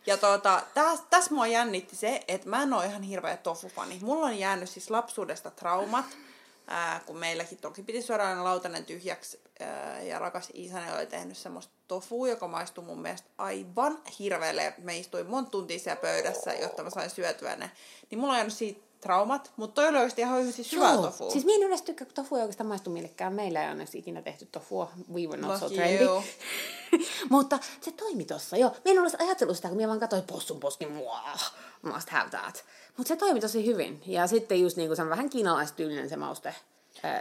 Ja 0.06 0.18
tuota, 0.18 0.62
tässä 0.74 1.06
täs 1.10 1.32
mua 1.32 1.48
jännitti 1.48 1.96
se, 1.96 2.22
että 2.28 2.50
mä 2.50 2.64
en 2.64 2.74
ole 2.74 2.86
ihan 2.86 3.02
hirveä 3.02 3.38
tofu-fani. 3.38 4.00
Mulla 4.02 4.26
on 4.26 4.40
jäänyt 4.40 4.70
siis 4.70 4.90
lapsuudesta 4.90 5.52
traumat, 5.52 6.06
ää, 6.68 7.02
kun 7.06 7.18
meilläkin 7.18 7.58
toki 7.58 7.84
piti 7.84 8.02
syödä 8.02 8.24
aina 8.24 8.44
lautanen 8.44 8.86
tyhjäksi. 8.86 9.42
Ää, 9.60 10.02
ja 10.02 10.20
rakas 10.20 10.50
isäni 10.54 10.94
oli 10.94 11.06
tehnyt 11.06 11.38
semmoista 11.38 11.74
tofua, 11.88 12.28
joka 12.28 12.48
maistui 12.48 12.84
mun 12.84 13.02
mielestä 13.02 13.30
aivan 13.38 13.98
hirveelle. 14.20 14.74
Me 14.78 14.98
istuin 14.98 15.30
monta 15.30 15.52
tuntia 15.52 15.80
siellä 15.80 16.02
pöydässä, 16.02 16.54
jotta 16.54 16.84
mä 16.84 16.90
sain 16.90 17.10
syötyä 17.10 17.56
ne. 17.56 17.72
Niin 18.10 18.20
mulla 18.20 18.34
on 18.34 18.38
jäänyt 18.38 18.54
siitä 18.54 18.82
traumat, 19.04 19.52
mutta 19.56 19.82
toi 19.82 19.90
oli 19.90 19.98
oikeasti 19.98 20.22
ihan 20.22 20.52
siis 20.54 20.72
hyvä 20.72 20.92
tofu. 20.98 21.32
Siis 21.32 21.46
minä 21.46 21.56
en 21.56 21.64
yleensä 21.64 21.86
tykkää, 21.86 22.06
kun 22.06 22.16
tofu 22.16 22.36
ei 22.36 22.42
oikeastaan 22.42 22.68
maistu 22.68 22.90
millekään. 22.90 23.34
Meillä 23.34 23.64
ei 23.66 23.72
onneksi 23.72 23.98
ikinä 23.98 24.22
tehty 24.22 24.46
tofua. 24.46 24.92
We 25.14 25.22
were 25.28 25.42
not 25.42 25.60
so 25.60 25.66
Lucky 25.66 25.76
trendy. 25.78 26.04
you. 26.04 26.24
Mutta 27.30 27.60
se 27.82 27.92
toimi 27.92 28.26
tossa, 28.26 28.58
joo. 28.58 28.72
Minä 28.86 28.92
en 28.94 29.02
olisi 29.02 29.18
ajatellut 29.20 29.56
sitä, 29.56 29.68
kun 29.68 29.78
minä 29.78 29.88
vaan 29.88 30.00
katsoin 30.00 30.24
possun 30.24 30.60
poskin, 30.60 30.96
wow, 30.96 31.38
must 31.82 32.10
have 32.10 32.30
that. 32.30 32.64
Mutta 32.98 33.08
se 33.08 33.16
toimi 33.16 33.40
tosi 33.40 33.66
hyvin. 33.66 34.02
Ja 34.06 34.28
sitten 34.28 34.62
just 34.62 34.78
niinku 34.78 34.96
se 34.96 35.02
on 35.02 35.10
vähän 35.10 35.30
kiinalaistyylinen 35.30 36.10
se 36.10 36.16
mauste. 36.18 36.56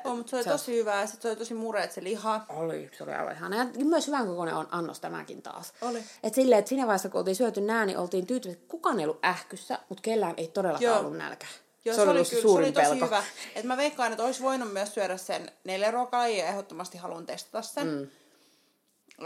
Oh, 0.04 0.16
mutta 0.16 0.30
se 0.30 0.36
oli 0.36 0.44
on- 0.44 0.50
tosi 0.52 0.76
hyvä 0.76 1.00
ja 1.00 1.06
sit 1.06 1.22
se 1.22 1.28
oli 1.28 1.36
tosi 1.36 1.54
mureet 1.54 1.92
se 1.92 2.04
liha. 2.04 2.40
Oli, 2.48 2.90
se 2.98 3.02
oli 3.04 3.12
aivan 3.12 3.32
ihana. 3.32 3.56
Ja 3.56 3.84
myös 3.84 4.06
hyvän 4.06 4.26
kokoinen 4.26 4.54
on 4.54 4.68
annos 4.70 5.00
tämäkin 5.00 5.42
taas. 5.42 5.72
Oli. 5.80 6.02
Et 6.22 6.34
silleen, 6.34 6.58
että 6.58 6.68
siinä 6.68 6.86
vaiheessa, 6.86 7.08
kun 7.08 7.18
oltiin 7.18 7.36
syöty 7.36 7.60
nää, 7.60 7.86
niin 7.86 7.98
oltiin 7.98 8.26
tyytyväisiä. 8.26 8.64
Kukaan 8.68 8.98
ei 9.00 9.04
ollut 9.06 9.24
ähkyssä, 9.24 9.78
mutta 9.88 10.02
kellään 10.02 10.34
ei 10.36 10.48
todellakaan 10.48 10.84
Joo. 10.84 10.98
ollut 10.98 11.16
nälkä. 11.16 11.46
Joo, 11.84 11.94
se, 11.94 12.02
oli, 12.02 12.10
ollut 12.10 12.28
kyllä, 12.28 12.42
se 12.42 12.48
oli 12.48 12.72
tosi 12.72 13.00
hyvä. 13.00 13.22
Et 13.54 13.64
mä 13.64 13.76
veikkaan, 13.76 14.12
että 14.12 14.24
olisi 14.24 14.42
voinut 14.42 14.72
myös 14.72 14.94
syödä 14.94 15.16
sen 15.16 15.52
neljä 15.64 15.90
ruokalajia 15.90 16.44
ja 16.44 16.50
ehdottomasti 16.50 16.98
haluan 16.98 17.26
testata 17.26 17.62
sen. 17.62 17.86
Mm. 17.86 18.08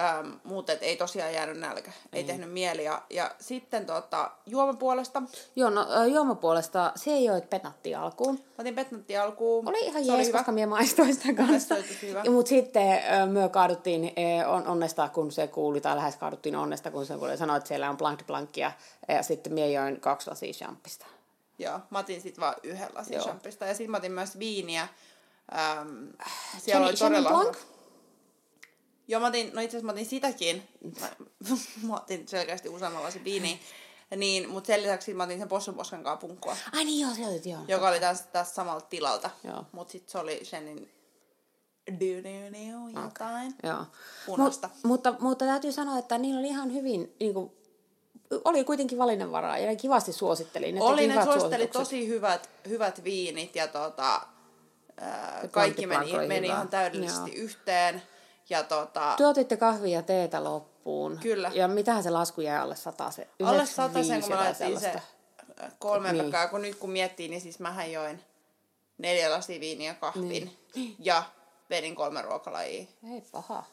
Ähm, 0.01 0.33
mutta 0.45 0.73
et 0.73 0.83
ei 0.83 0.97
tosiaan 0.97 1.35
jäänyt 1.35 1.59
nälkä, 1.59 1.91
ei, 1.91 2.21
ei 2.21 2.25
tehnyt 2.25 2.53
mieli. 2.53 2.85
Ja, 2.85 3.03
ja 3.11 3.31
sitten 3.41 3.87
tota, 3.87 4.31
juomapuolesta, 4.47 5.21
mä 5.21 5.27
Joo, 5.57 5.71
no 5.71 6.05
juomapuolesta 6.05 6.93
se 6.97 7.11
ei 7.11 7.31
ole 7.31 7.41
petnatti 7.41 7.95
alkuun. 7.95 8.41
otin 8.59 8.75
petnatti 8.75 9.17
alkuun. 9.17 9.69
Oli 9.69 9.87
ihan 9.87 10.05
se 10.05 10.13
jees, 10.13 10.27
oli 10.27 10.33
koska 10.33 10.53
minä 10.53 10.67
maistoin 10.67 11.15
sitä 11.15 11.33
kanssa. 11.33 11.75
se 11.75 12.21
oli 12.21 12.29
mutta 12.29 12.49
sitten 12.49 13.01
myö 13.29 13.49
kaaduttiin 13.49 14.13
on, 14.47 14.67
onnesta, 14.67 15.09
kun 15.09 15.33
se 15.33 15.47
kuuli, 15.47 15.81
tai 15.81 15.97
lähes 15.97 16.17
kaaduttiin 16.17 16.57
onnesta, 16.57 16.91
kun 16.91 17.07
se 17.07 17.17
kuuli 17.17 17.37
sanoi, 17.37 17.57
että 17.57 17.69
siellä 17.69 17.91
on 17.91 17.97
blank 17.97 18.27
blankkia. 18.27 18.73
Ja 19.09 19.23
sitten 19.23 19.53
minä 19.53 19.67
join 19.67 20.01
kaksi 20.01 20.31
lasia 20.31 20.53
champista. 20.53 21.07
Joo, 21.59 21.81
mä 21.91 21.99
otin 21.99 22.21
sit 22.21 22.41
vaan 22.41 22.55
yhden 22.63 22.89
lasin 22.95 23.15
Joo. 23.15 23.25
champista. 23.25 23.67
Ja 23.67 23.75
sitten 23.75 23.91
mä 23.91 23.97
otin 23.97 24.13
myös 24.13 24.39
viiniä. 24.39 24.89
Jenny- 25.53 26.17
siellä 26.59 26.87
oli 26.87 26.95
Jenny 27.01 27.23
todella 27.23 27.43
Blanc? 27.43 27.59
Joo, 29.09 29.21
mä 29.21 29.27
otin, 29.27 29.51
no 29.55 29.61
itse 29.61 29.77
asiassa 29.77 29.87
mä 29.87 29.93
otin 29.93 30.07
sitäkin. 30.07 30.69
Mä, 31.01 31.09
mä 31.89 31.95
otin 31.95 32.29
selkeästi 32.29 32.69
useamman 32.69 33.03
lasin 33.03 33.25
viiniä. 33.25 33.57
Niin, 34.17 34.51
mutta 34.51 34.67
sen 34.67 34.83
lisäksi 34.83 35.15
mä 35.15 35.23
otin 35.23 35.39
sen 35.39 35.49
possun 35.49 35.75
poskan 35.75 36.05
kanssa 36.05 36.27
punkkua. 36.27 36.57
Ai 36.73 36.85
niin 36.85 37.01
joo, 37.07 37.15
se 37.15 37.27
otit 37.27 37.47
joo. 37.47 37.61
joka 37.69 37.89
oli 37.89 38.01
tässä, 38.01 38.25
tässä 38.33 38.55
samalta 38.55 38.87
tilalta. 38.87 39.31
Joo. 39.45 39.65
Mutta 39.73 39.93
sitten 39.93 40.13
se 40.13 40.19
oli 40.19 40.41
Shenin 40.45 40.91
jotain. 43.05 43.55
Joo. 43.63 43.87
Punaista. 44.27 44.69
Mut, 44.69 44.85
mutta, 44.85 45.15
mutta 45.21 45.45
täytyy 45.45 45.73
sanoa, 45.73 45.99
että 45.99 46.19
niillä 46.19 46.41
oli 46.41 46.49
ihan 46.49 46.73
hyvin, 46.73 47.15
niin 47.21 47.35
kuin, 47.35 47.53
oli 48.45 48.65
kuitenkin 48.65 48.99
valinnanvaraa 48.99 49.59
ja 49.59 49.67
ne 49.67 49.77
kivasti 49.77 50.13
suositteli. 50.13 50.73
Ne 50.73 50.83
Oli, 50.83 51.07
ne 51.07 51.25
suositteli 51.25 51.67
tosi 51.67 52.09
hyvät, 52.09 52.51
hyvät 52.69 53.05
viinit 53.05 53.57
ja 53.57 53.69
tota, 53.69 54.21
ää, 55.01 55.49
kaikki 55.51 55.87
meni, 55.87 56.13
meni 56.27 56.47
ihan 56.47 56.69
täydellisesti 56.69 57.31
Joo. 57.35 57.45
yhteen. 57.45 58.03
Ja 58.51 58.63
tota, 58.63 59.15
Te 59.17 59.27
otitte 59.27 59.57
kahvia 59.57 59.99
ja 59.99 60.03
teetä 60.03 60.45
loppuun. 60.45 61.19
Kyllä. 61.23 61.51
Ja 61.55 61.69
mitähän 61.69 62.03
se 62.03 62.11
lasku 62.11 62.41
jäi 62.41 62.59
alle 62.59 62.77
sata 62.77 63.11
se? 63.11 63.29
alle 63.45 63.67
sata 63.67 64.05
sen, 64.05 64.23
kun 64.23 64.31
95 64.31 64.31
me 64.31 64.35
laitettiin 64.37 64.81
se 64.81 65.03
kolme 65.79 66.13
Niin. 66.13 66.25
pekkaa. 66.25 66.49
Kun 66.49 66.63
nyt 66.63 66.75
kun 66.75 66.91
miettii, 66.91 67.29
niin 67.29 67.41
siis 67.41 67.59
mähän 67.59 67.93
join 67.93 68.21
neljä 68.99 69.31
lasia 69.31 69.61
viiniä 69.61 69.95
kahvin 69.95 70.29
Niin. 70.75 70.97
ja 70.99 71.23
vedin 71.71 71.95
kolme 71.95 72.23
ruokalajia. 72.23 72.87
Ei 73.13 73.23
paha. 73.33 73.65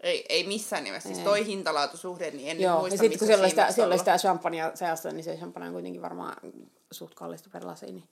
Ei, 0.00 0.26
ei 0.28 0.46
missään 0.46 0.84
nimessä. 0.84 1.06
Siis 1.08 1.18
Ei. 1.18 1.24
toi 1.24 1.46
hintalaatusuhde, 1.46 2.30
niin 2.30 2.48
en 2.48 2.60
Joo, 2.60 2.74
ja 2.74 2.80
muista, 2.80 2.98
sitten 2.98 3.18
kun 3.18 3.26
siellä 3.26 3.42
oli 3.42 3.50
sitä, 3.50 3.72
siellä 3.72 3.92
oli 3.92 3.98
sitä 3.98 4.18
champagnea 4.18 4.70
seassa, 4.74 5.10
niin 5.10 5.24
se 5.24 5.36
champagne 5.36 5.66
on 5.66 5.72
kuitenkin 5.72 6.02
varmaan 6.02 6.36
suht 6.90 7.14
kallista 7.14 7.50
per 7.52 7.66
lasi. 7.66 7.86
Niin 7.86 8.08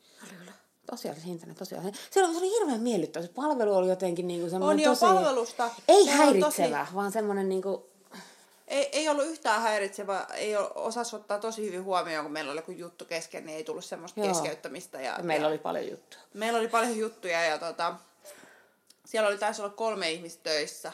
tosiaan 0.91 1.17
se 1.21 1.27
hintainen, 1.27 1.57
tosiaan. 1.57 1.93
Se 2.11 2.25
oli, 2.25 2.33
se 2.35 2.39
oli 2.39 2.51
hirveän 2.59 2.81
miellyttävä. 2.81 3.27
Se 3.27 3.33
palvelu 3.33 3.75
oli 3.75 3.89
jotenkin 3.89 4.27
niin 4.27 4.41
kuin 4.41 4.51
semmoinen 4.51 4.77
On 4.77 4.83
jo 4.85 4.91
tosi... 4.91 5.01
palvelusta. 5.15 5.71
Ei 5.89 6.05
Se 6.05 6.11
häiritsevä, 6.11 6.79
tosi- 6.85 6.95
vaan 6.95 7.13
semmoinen 7.13 7.49
niin 7.49 7.63
kuin... 7.63 7.83
Ei, 8.69 8.89
ei 8.93 9.09
ollut 9.09 9.27
yhtään 9.27 9.63
häiritsevä, 9.63 10.27
ei 10.35 10.57
ole, 10.57 10.71
osasi 10.75 11.17
ottaa 11.17 11.39
tosi 11.39 11.67
hyvin 11.67 11.85
huomioon, 11.85 12.25
kun 12.25 12.33
meillä 12.33 12.51
oli 12.53 12.59
joku 12.59 12.71
juttu 12.73 13.05
kesken, 13.05 13.47
niin 13.47 13.57
ei 13.57 13.65
tullut 13.65 13.85
semmoista 13.85 14.21
Joo. 14.21 14.29
keskeyttämistä. 14.29 15.01
Ja, 15.01 15.15
Ja 15.19 15.23
meillä 15.25 15.45
ja, 15.45 15.49
oli 15.49 15.59
paljon 15.59 15.91
juttuja. 15.91 16.23
meillä 16.35 16.59
oli 16.59 16.69
paljon 16.69 16.97
juttuja 16.99 17.45
ja 17.45 17.59
tota, 17.59 17.95
siellä 19.05 19.29
oli 19.29 19.39
taisi 19.39 19.63
olla 19.63 19.73
kolme 19.75 20.11
ihmistä 20.11 20.43
töissä. 20.43 20.93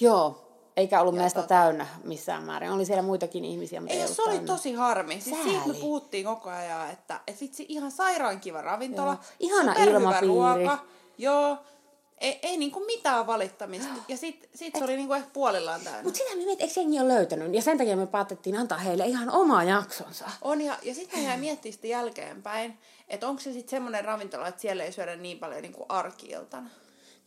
Joo, 0.00 0.46
eikä 0.76 1.00
ollut 1.00 1.14
meistä 1.14 1.40
tota- 1.40 1.46
täynnä 1.46 1.86
missään 2.04 2.42
määrin. 2.44 2.70
Oli 2.70 2.84
siellä 2.84 3.02
muitakin 3.02 3.44
ihmisiä, 3.44 3.80
mutta 3.80 3.94
Ei, 3.94 4.00
ei, 4.00 4.08
se 4.08 4.22
oli 4.22 4.30
täynnä. 4.34 4.46
tosi 4.52 4.72
harmi. 4.72 5.20
Siis 5.20 5.36
siitä 5.42 5.58
me 5.58 5.64
Sääli. 5.64 5.80
puhuttiin 5.80 6.24
koko 6.24 6.50
ajan, 6.50 6.90
että 6.90 7.20
et 7.26 7.40
vitsi 7.40 7.66
ihan 7.68 7.90
sairaan 7.90 8.40
kiva 8.40 8.62
ravintola. 8.62 9.10
Joo. 9.10 9.20
Ihana 9.40 9.72
ilmapiiri. 9.84 10.26
Ruoka. 10.26 10.78
Joo. 11.18 11.56
Ei, 12.18 12.38
ei 12.42 12.56
niinku 12.56 12.80
mitään 12.80 13.26
valittamista. 13.26 13.88
Ja 14.08 14.16
sit, 14.16 14.48
sit 14.54 14.74
se 14.78 14.84
oli 14.84 14.96
niinku 14.96 15.12
ehkä 15.14 15.28
puolillaan 15.32 15.80
täynnä. 15.80 16.02
Mutta 16.02 16.18
sitä 16.18 16.30
me 16.36 16.44
mietin, 16.44 16.66
eikö 16.68 16.80
jengi 16.80 17.00
ole 17.00 17.08
löytänyt? 17.14 17.54
Ja 17.54 17.62
sen 17.62 17.78
takia 17.78 17.96
me 17.96 18.06
päätettiin 18.06 18.56
antaa 18.56 18.78
heille 18.78 19.06
ihan 19.06 19.30
oma 19.30 19.64
jaksonsa. 19.64 20.30
On 20.42 20.60
ja, 20.60 20.78
ja 20.82 20.94
sitten 20.94 21.24
jäin 21.24 21.40
miettimään 21.40 21.72
sitä 21.72 21.86
jälkeenpäin, 21.86 22.78
että 23.08 23.28
onko 23.28 23.42
se 23.42 23.52
sitten 23.52 23.70
semmoinen 23.70 24.04
ravintola, 24.04 24.48
että 24.48 24.60
siellä 24.60 24.84
ei 24.84 24.92
syödä 24.92 25.16
niin 25.16 25.38
paljon 25.38 25.62
niin 25.62 25.72
kuin 25.72 25.86
arkiiltana. 25.88 26.70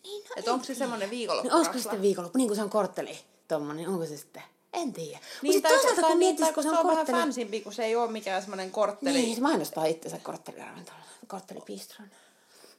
Niin, 0.03 0.23
no 0.23 0.35
Että 0.37 0.53
onko 0.53 0.65
se 0.65 0.75
semmoinen 0.75 1.09
Niin 1.09 1.17
viikonloppu? 1.19 1.55
olisiko 1.55 1.77
sitten 1.77 2.01
viikonloppu, 2.01 2.37
niin 2.37 2.47
kuin 2.47 2.55
se 2.55 2.63
on 2.63 2.69
kortteli 2.69 3.19
tommonen, 3.47 3.87
onko 3.87 4.05
se 4.05 4.17
sitten? 4.17 4.43
En 4.73 4.93
tiedä. 4.93 5.19
Niin, 5.19 5.21
Niin, 5.41 5.55
Mutta 5.55 5.69
toisaalta 5.69 6.01
kun 6.01 6.09
niin, 6.09 6.17
miettii, 6.17 6.53
kun 6.53 6.63
se 6.63 6.69
se 6.69 6.75
on 6.75 6.85
vähän 6.85 6.97
kortteli... 6.97 7.17
fansimpi, 7.19 7.61
kun 7.61 7.73
se 7.73 7.85
ei 7.85 7.95
ole 7.95 8.11
mikään 8.11 8.41
semmoinen 8.41 8.71
kortteli. 8.71 9.13
Niin, 9.13 9.35
se 9.35 9.41
mainostaa 9.41 9.85
itsensä 9.85 10.17
kortteliravintola. 10.23 10.97
Korttelibistron. 11.27 12.07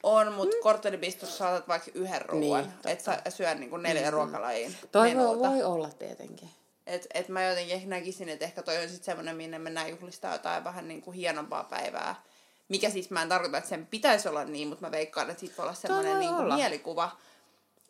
On, 0.03 0.33
mutta 0.33 0.55
mm. 0.55 0.61
korttelipistossa 0.63 1.37
saatat 1.37 1.67
vaikka 1.67 1.91
yhden 1.93 2.21
ruoan. 2.21 2.61
Niin, 2.63 2.73
Niin, 2.83 2.93
et 2.93 3.01
sä 3.01 3.21
syö 3.29 3.55
niinku 3.55 3.77
neljä 3.77 4.05
mm. 4.05 4.13
ruokalajiin 4.13 4.75
Toi 4.91 5.17
voi, 5.17 5.39
voi 5.39 5.63
olla 5.63 5.89
tietenkin. 5.89 6.49
Et, 6.87 7.07
et 7.13 7.29
mä 7.29 7.43
jotenkin 7.43 7.89
näkisin, 7.89 8.29
että 8.29 8.45
ehkä 8.45 8.63
toi 8.63 8.77
on 8.77 8.89
sitten 8.89 9.05
semmoinen, 9.05 9.35
minne 9.35 9.59
mennään 9.59 9.89
juhlistaa 9.89 10.33
jotain 10.33 10.63
vähän 10.63 10.87
niin 10.87 11.01
kuin 11.01 11.15
hienompaa 11.15 11.63
päivää. 11.63 12.23
Mikä 12.69 12.89
siis 12.89 13.09
mä 13.09 13.21
en 13.21 13.29
tarkoita, 13.29 13.57
että 13.57 13.69
sen 13.69 13.85
pitäisi 13.87 14.29
olla 14.29 14.43
niin, 14.43 14.67
mutta 14.67 14.85
mä 14.85 14.91
veikkaan, 14.91 15.29
että 15.29 15.39
siitä 15.39 15.57
voi 15.57 15.63
olla 15.63 15.73
semmoinen 15.73 16.11
voi 16.11 16.19
niin 16.19 16.35
kuin 16.35 16.53
mielikuva. 16.53 17.11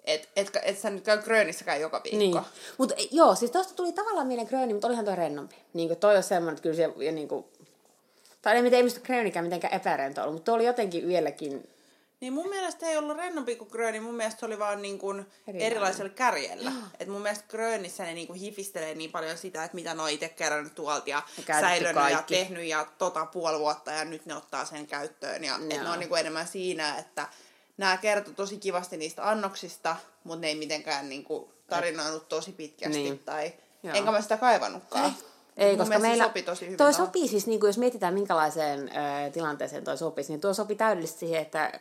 Että 0.03 0.27
et, 0.35 0.51
et 0.63 0.79
sä 0.79 0.89
nyt 0.89 1.03
käy 1.03 1.17
Grönissäkään 1.17 1.81
joka 1.81 2.01
viikko. 2.03 2.17
Niin. 2.17 2.45
Mutta 2.77 2.95
joo, 3.11 3.35
siis 3.35 3.51
tosta 3.51 3.73
tuli 3.73 3.91
tavallaan 3.91 4.27
mieleen 4.27 4.47
Gröni, 4.47 4.73
mutta 4.73 4.87
olihan 4.87 5.05
toi 5.05 5.15
rennompi. 5.15 5.55
Niin 5.73 5.87
kuin 5.87 5.99
toi 5.99 6.17
on 6.17 6.23
semmoinen, 6.23 6.53
että 6.53 6.63
kyllä 6.63 6.75
se 6.75 7.05
ja 7.05 7.11
niin 7.11 7.27
kuin, 7.27 7.45
tai 8.41 8.55
ei, 8.55 8.61
miten- 8.61 8.77
ei 8.77 8.83
mistä 8.83 8.99
Grönikään 8.99 9.45
mitenkään 9.45 9.73
epärento 9.73 10.21
ollut, 10.21 10.33
mutta 10.33 10.45
toi 10.45 10.55
oli 10.55 10.65
jotenkin 10.65 11.07
vieläkin, 11.07 11.69
Niin 12.21 12.33
mun 12.33 12.49
mielestä 12.49 12.85
ei 12.85 12.97
ollut 12.97 13.17
rennompi 13.17 13.55
kuin 13.55 13.69
Gröni, 13.71 13.99
mun 13.99 14.15
mielestä 14.15 14.39
se 14.39 14.45
oli 14.45 14.59
vaan 14.59 14.81
niin 14.81 14.99
kuin 14.99 15.19
Erilainen. 15.19 15.61
erilaisella 15.61 16.09
kärjellä. 16.09 16.71
Et 16.99 17.07
mun 17.07 17.21
mielestä 17.21 17.45
Grönissä 17.47 18.03
ne 18.03 18.13
niin 18.13 18.27
kuin 18.27 18.39
hifistelee 18.39 18.95
niin 18.95 19.11
paljon 19.11 19.37
sitä, 19.37 19.63
että 19.63 19.75
mitä 19.75 19.93
ne 19.93 20.01
on 20.01 20.09
itse 20.09 20.29
kerännyt 20.29 20.75
tuolta 20.75 21.09
ja, 21.09 21.23
Ja 21.47 21.59
säilönyt 21.59 21.95
ja 21.95 22.01
kaikki. 22.01 22.35
tehnyt 22.35 22.65
ja 22.65 22.85
tota 22.97 23.25
puoli 23.25 23.59
vuotta 23.59 23.91
ja 23.91 24.05
nyt 24.05 24.25
ne 24.25 24.35
ottaa 24.35 24.65
sen 24.65 24.87
käyttöön. 24.87 25.43
Ja 25.43 25.55
et 25.55 25.73
Joo. 25.75 25.83
ne 25.83 25.89
on 25.89 25.99
niin 25.99 26.09
kuin 26.09 26.19
enemmän 26.19 26.47
siinä, 26.47 26.97
että 26.97 27.27
nämä 27.77 27.97
kertoo 27.97 28.33
tosi 28.33 28.57
kivasti 28.57 28.97
niistä 28.97 29.29
annoksista, 29.29 29.95
mutta 30.23 30.41
ne 30.41 30.47
ei 30.47 30.55
mitenkään 30.55 31.09
niin 31.09 31.23
kuin 31.23 31.51
tarinoinut 31.67 32.29
tosi 32.29 32.51
pitkästi. 32.51 32.97
Niin. 33.03 33.19
Tai, 33.19 33.53
Joo. 33.83 33.95
enkä 33.95 34.11
mä 34.11 34.21
sitä 34.21 34.37
kaivannutkaan. 34.37 35.15
Ei, 35.57 35.69
Mun 35.69 35.77
koska 35.77 35.89
mielestä 35.89 36.05
se 36.05 36.07
meillä 36.09 36.23
sopi 36.23 36.41
tosi 36.41 36.65
hyvin 36.65 36.77
toi 36.77 36.91
tuohon. 36.93 37.07
sopii 37.07 37.27
siis, 37.27 37.47
niin 37.47 37.59
kuin 37.59 37.67
jos 37.69 37.77
mietitään 37.77 38.13
minkälaiseen 38.13 38.79
ö, 39.27 39.31
tilanteeseen 39.31 39.83
toi 39.83 39.97
sopisi, 39.97 40.33
niin 40.33 40.41
tuo 40.41 40.53
sopii 40.53 40.75
täydellisesti 40.75 41.19
siihen, 41.19 41.41
että 41.41 41.79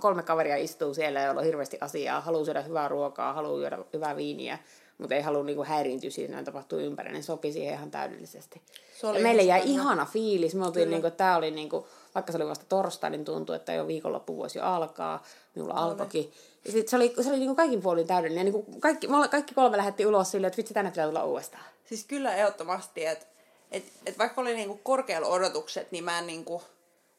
kolme 0.00 0.22
kaveria 0.22 0.56
istuu 0.56 0.94
siellä, 0.94 1.20
joilla 1.20 1.40
on 1.40 1.46
hirveästi 1.46 1.78
asiaa, 1.80 2.20
haluaa 2.20 2.44
syödä 2.44 2.62
hyvää 2.62 2.88
ruokaa, 2.88 3.32
haluaa 3.32 3.60
juoda 3.60 3.78
hyvää 3.92 4.16
viiniä, 4.16 4.58
mutta 4.98 5.14
ei 5.14 5.22
halua 5.22 5.44
niinku 5.44 5.64
häiriintyä 5.64 6.10
siitä, 6.10 6.38
että 6.38 6.52
tapahtuu 6.52 6.78
ympärillä, 6.78 7.12
niin 7.12 7.24
sopii 7.24 7.52
siihen 7.52 7.74
ihan 7.74 7.90
täydellisesti. 7.90 8.62
Se 9.00 9.06
oli 9.06 9.18
ja 9.18 9.22
meille 9.22 9.42
jäi 9.42 9.62
ihana 9.64 10.06
fiilis. 10.06 10.54
Me 10.54 10.66
oltiin, 10.66 10.90
niinku, 10.90 11.10
tää 11.10 11.36
oli 11.36 11.50
niinku, 11.50 11.86
vaikka 12.14 12.32
se 12.32 12.38
oli 12.38 12.46
vasta 12.48 12.64
torstai, 12.68 13.10
niin 13.10 13.24
tuntui, 13.24 13.56
että 13.56 13.72
jo 13.72 13.86
viikonloppu 13.86 14.36
voisi 14.36 14.58
jo 14.58 14.64
alkaa. 14.64 15.22
Minulla 15.54 15.74
alkoikin. 15.74 16.32
Ja 16.64 16.72
sit 16.72 16.88
se 16.88 16.96
oli, 16.96 17.14
se 17.20 17.28
oli 17.28 17.38
niinku 17.38 17.54
kaikin 17.54 17.82
puolin 17.82 18.06
täydellinen. 18.06 18.46
Ja 18.46 18.52
niinku 18.52 18.80
kaikki, 18.80 19.08
me 19.08 19.28
kaikki 19.28 19.54
kolme 19.54 19.76
lähdettiin 19.76 20.06
ulos 20.06 20.30
silleen, 20.30 20.48
että 20.48 20.56
vitsi, 20.56 20.74
tänne 20.74 20.90
pitää 20.90 21.06
tulla 21.06 21.24
uudestaan. 21.24 21.64
Siis 21.84 22.04
kyllä 22.04 22.34
ehdottomasti, 22.34 23.06
että 23.06 23.26
et, 23.70 23.84
et 24.06 24.18
vaikka 24.18 24.40
oli 24.40 24.54
niinku 24.54 24.80
korkealla 24.82 25.28
odotukset, 25.28 25.92
niin 25.92 26.04
mä 26.04 26.18
en 26.18 26.26
niinku 26.26 26.62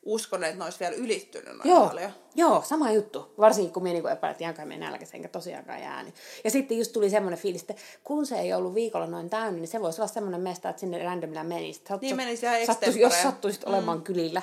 uskon, 0.05 0.43
että 0.43 0.57
ne 0.57 0.63
olisi 0.63 0.79
vielä 0.79 0.95
ylittynyt 0.95 1.57
noin 1.57 1.69
Joo, 1.69 1.87
paljon. 1.87 2.11
joo, 2.35 2.63
sama 2.65 2.91
juttu. 2.91 3.33
Varsinkin 3.37 3.73
kun 3.73 3.83
minä 3.83 3.93
niinku 3.93 4.07
epäilen, 4.07 4.31
että 4.31 4.43
ihankaan 4.43 4.67
minä 4.67 4.89
nälkäisen, 4.89 5.15
enkä 5.15 5.27
tosiaankaan 5.27 5.81
jää. 5.81 6.03
Niin. 6.03 6.13
Ja 6.43 6.51
sitten 6.51 6.77
just 6.77 6.93
tuli 6.93 7.09
semmoinen 7.09 7.39
fiilis, 7.39 7.61
että 7.61 7.75
kun 8.03 8.25
se 8.25 8.39
ei 8.39 8.53
ollut 8.53 8.75
viikolla 8.75 9.07
noin 9.07 9.29
täynnä, 9.29 9.59
niin 9.59 9.67
se 9.67 9.81
voisi 9.81 10.01
olla 10.01 10.11
semmoinen 10.11 10.41
mesta, 10.41 10.69
että 10.69 10.79
sinne 10.79 11.03
randomilla 11.03 11.43
menisi. 11.43 11.81
Sat- 11.89 12.01
Niin 12.01 12.15
menisi 12.15 12.45
ihan 12.45 12.65
sattuisi, 12.65 13.03
extempore. 13.03 13.21
Jos 13.21 13.23
sattuisit 13.23 13.63
olemaan 13.63 13.97
mm. 13.97 14.03
kylillä, 14.03 14.41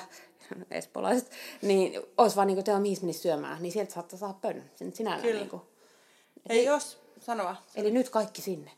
espoolaiset, 0.71 1.31
niin 1.61 2.01
olisi 2.17 2.35
vaan 2.35 2.47
niinku, 2.47 2.59
että 2.59 2.79
mihin 2.79 2.97
menisi 3.01 3.19
syömään, 3.19 3.61
niin 3.61 3.71
sieltä 3.71 3.93
saattaa 3.93 4.19
saada 4.19 4.33
pönnön. 4.33 4.71
Sin- 4.75 4.95
Sinällään 4.95 5.21
Kyllä. 5.21 5.39
niinku. 5.39 5.67
Ei 6.49 6.65
jos, 6.65 6.99
sano 7.19 7.43
vaan. 7.43 7.57
Eli 7.75 7.91
nyt 7.91 8.09
kaikki 8.09 8.41
sinne. 8.41 8.71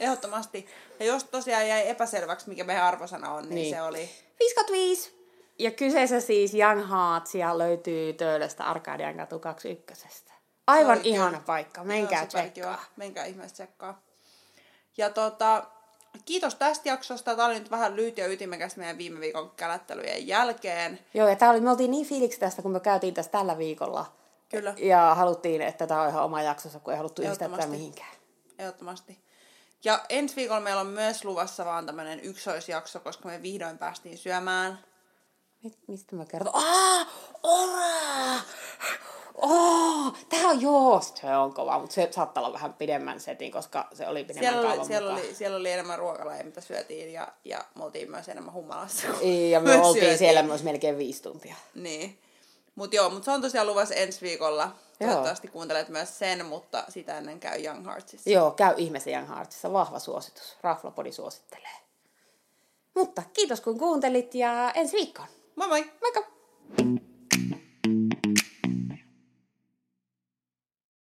Ehdottomasti. 0.00 0.66
Ja 1.00 1.06
jos 1.06 1.24
tosiaan 1.24 1.68
jäi 1.68 1.88
epäselväksi, 1.88 2.48
mikä 2.48 2.64
meidän 2.64 2.84
arvosana 2.84 3.32
on, 3.32 3.42
niin, 3.42 3.54
Niin. 3.54 3.74
se 3.74 3.82
oli... 3.82 4.08
55. 4.40 5.14
Ja 5.58 5.70
kyseessä 5.70 6.20
siis 6.20 6.54
Young 6.54 6.88
Hearts 6.90 7.34
ja 7.34 7.58
löytyy 7.58 8.12
Töölöstä 8.12 8.64
Arkadian 8.64 9.16
katu 9.16 9.38
21. 9.38 10.24
Aivan 10.66 11.00
ihana 11.02 11.30
kyllä. 11.30 11.42
paikka. 11.46 11.84
Menkää 11.84 12.26
tsekkaa. 12.26 12.84
Menkää 12.96 13.24
ihmeessä 13.24 13.54
tsekkaa. 13.54 14.02
Ja 14.96 15.10
tota, 15.10 15.64
kiitos 16.24 16.54
tästä 16.54 16.88
jaksosta. 16.88 17.36
Tämä 17.36 17.46
oli 17.46 17.58
nyt 17.58 17.70
vähän 17.70 17.96
lyhyt 17.96 18.18
ja 18.18 18.26
ytimekäs 18.26 18.76
meidän 18.76 18.98
viime 18.98 19.20
viikon 19.20 19.50
kälättelyjen 19.56 20.26
jälkeen. 20.26 20.98
Joo, 21.14 21.28
ja 21.28 21.36
tää 21.36 21.50
oli, 21.50 21.60
me 21.60 21.70
oltiin 21.70 21.90
niin 21.90 22.06
fiiliksi 22.06 22.40
tästä, 22.40 22.62
kun 22.62 22.70
me 22.70 22.80
käytiin 22.80 23.14
tässä 23.14 23.32
tällä 23.32 23.58
viikolla. 23.58 24.12
Kyllä. 24.48 24.74
Ja 24.78 25.14
haluttiin, 25.14 25.62
että 25.62 25.86
tämä 25.86 26.02
on 26.02 26.08
ihan 26.08 26.24
oma 26.24 26.42
jaksonsa, 26.42 26.80
kun 26.80 26.92
ei 26.92 26.96
haluttu 26.96 27.22
yhdistää 27.22 27.48
tätä 27.48 27.66
mihinkään. 27.66 28.14
Ehdottomasti. 28.58 29.18
Ja 29.84 30.04
ensi 30.08 30.36
viikolla 30.36 30.60
meillä 30.60 30.80
on 30.80 30.86
myös 30.86 31.24
luvassa 31.24 31.64
vaan 31.64 31.86
tämmöinen 31.86 32.20
yksoisjakso, 32.20 33.00
koska 33.00 33.28
me 33.28 33.42
vihdoin 33.42 33.78
päästiin 33.78 34.18
syömään. 34.18 34.78
Mit, 35.62 35.78
mistä 35.88 36.16
mä 36.16 36.24
kerron? 36.24 36.54
Aa, 36.54 37.06
ora! 37.42 38.40
Oh, 39.34 40.14
tää 40.28 40.48
on 40.48 40.60
joo, 40.60 41.00
se 41.00 41.36
on 41.36 41.54
kova, 41.54 41.78
mutta 41.78 41.94
se 41.94 42.08
saattaa 42.10 42.44
olla 42.44 42.54
vähän 42.54 42.74
pidemmän 42.74 43.20
setin, 43.20 43.52
koska 43.52 43.88
se 43.92 44.08
oli 44.08 44.24
pidemmän 44.24 44.44
Siellä 44.44 44.62
kaavan 44.62 44.78
oli, 44.78 44.86
siellä, 44.86 45.10
mukaan. 45.10 45.26
oli, 45.28 45.34
siellä 45.34 45.56
oli 45.56 45.70
enemmän 45.72 45.98
ruokalajeja, 45.98 46.44
mitä 46.44 46.60
syötiin, 46.60 47.12
ja, 47.12 47.28
ja 47.44 47.64
me 47.74 47.84
oltiin 47.84 48.10
myös 48.10 48.28
enemmän 48.28 48.54
humalassa. 48.54 49.06
Ja 49.50 49.60
me 49.60 49.74
oltiin 49.76 49.92
syötiin. 49.94 50.18
siellä 50.18 50.42
myös 50.42 50.62
melkein 50.62 50.98
viisi 50.98 51.22
tuntia. 51.22 51.54
Niin. 51.74 52.18
Mutta 52.74 52.96
joo, 52.96 53.10
mutta 53.10 53.24
se 53.24 53.30
on 53.30 53.40
tosiaan 53.42 53.66
luvassa 53.66 53.94
ensi 53.94 54.20
viikolla. 54.20 54.62
Joo. 55.00 55.08
Toivottavasti 55.10 55.48
kuuntelet 55.48 55.88
myös 55.88 56.18
sen, 56.18 56.46
mutta 56.46 56.84
sitä 56.88 57.18
ennen 57.18 57.40
käy 57.40 57.64
Young 57.64 57.86
Heartsissa. 57.86 58.30
Joo, 58.30 58.50
käy 58.50 58.74
ihmeessä 58.76 59.10
Young 59.10 59.28
Heartsissa. 59.28 59.72
Vahva 59.72 59.98
suositus. 59.98 60.56
Raflapodi 60.62 61.12
suosittelee. 61.12 61.68
Mutta 62.94 63.22
kiitos 63.32 63.60
kun 63.60 63.78
kuuntelit 63.78 64.34
ja 64.34 64.70
ensi 64.74 64.96
viikkoon. 64.96 65.28
Moi 65.56 65.68
moi! 65.68 65.92
Moikka! 66.00 66.24